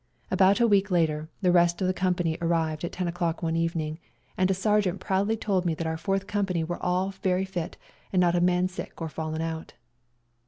[0.31, 3.55] About a week later the rest of the com pany arrived about 10 o'clock one
[3.55, 6.25] evening, 212 WE GO TO CORFU and a sergeant proudly told me that our Fourth
[6.25, 7.77] Company were all very fit
[8.11, 9.73] and not a man sick or fallen out.